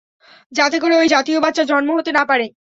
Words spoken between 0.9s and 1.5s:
ঐ জাতীয়